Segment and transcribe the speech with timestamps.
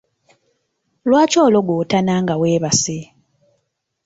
[1.09, 2.97] Lwaki ologootana nga weebase?